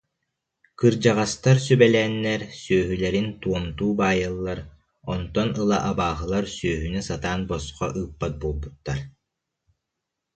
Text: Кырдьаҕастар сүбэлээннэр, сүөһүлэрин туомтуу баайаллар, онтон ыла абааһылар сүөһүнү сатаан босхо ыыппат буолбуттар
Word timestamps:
Кырдьаҕастар 0.79 1.57
сүбэлээннэр, 1.65 2.41
сүөһүлэрин 2.61 3.27
туомтуу 3.41 3.91
баайаллар, 3.99 4.59
онтон 5.13 5.49
ыла 5.61 5.77
абааһылар 5.89 6.45
сүөһүнү 6.57 7.01
сатаан 7.09 7.41
босхо 7.49 7.85
ыыппат 8.01 8.33
буолбуттар 8.41 8.99